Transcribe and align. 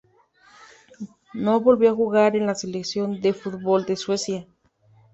No 1.35 1.59
volvió 1.59 1.91
a 1.91 1.95
jugar 1.95 2.35
en 2.35 2.47
la 2.47 2.55
Selección 2.55 3.21
de 3.21 3.35
fútbol 3.35 3.85
de 3.85 3.95
Suecia. 3.95 4.47